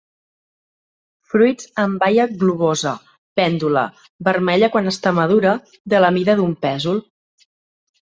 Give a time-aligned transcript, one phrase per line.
[1.33, 2.95] Fruits en baia globosa,
[3.41, 3.85] pèndula,
[4.31, 5.57] vermella quan està madura,
[5.95, 7.09] de la mida d'un pèsol.